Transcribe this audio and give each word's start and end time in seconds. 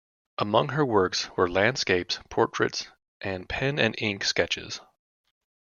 Among 0.39 0.69
her 0.69 0.83
works 0.83 1.29
were 1.37 1.47
landscapes, 1.47 2.17
portraits 2.31 2.87
and 3.21 3.47
pen 3.47 3.77
and 3.77 3.93
ink 3.99 4.23
sketches. 4.23 4.81